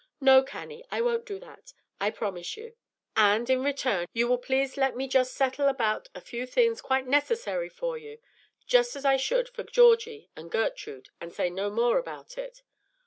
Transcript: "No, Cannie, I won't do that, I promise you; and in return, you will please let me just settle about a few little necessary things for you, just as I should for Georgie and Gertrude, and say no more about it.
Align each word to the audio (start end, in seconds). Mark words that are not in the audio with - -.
"No, 0.19 0.41
Cannie, 0.41 0.83
I 0.89 0.99
won't 0.99 1.27
do 1.27 1.37
that, 1.41 1.73
I 1.99 2.09
promise 2.09 2.57
you; 2.57 2.73
and 3.15 3.47
in 3.51 3.63
return, 3.63 4.07
you 4.13 4.27
will 4.27 4.39
please 4.39 4.75
let 4.75 4.95
me 4.95 5.07
just 5.07 5.35
settle 5.35 5.67
about 5.67 6.09
a 6.15 6.21
few 6.21 6.47
little 6.47 7.03
necessary 7.05 7.69
things 7.69 7.77
for 7.79 7.99
you, 7.99 8.17
just 8.65 8.95
as 8.95 9.05
I 9.05 9.17
should 9.17 9.47
for 9.47 9.61
Georgie 9.61 10.31
and 10.35 10.49
Gertrude, 10.49 11.09
and 11.19 11.31
say 11.31 11.51
no 11.51 11.69
more 11.69 11.99
about 11.99 12.35
it. 12.39 12.63